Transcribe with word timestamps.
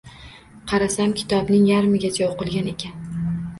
Qarasam, 0.71 1.13
kitobning 1.19 1.69
yarmigacha 1.73 2.25
o‘qilgan 2.31 2.75
ekan. 2.75 3.25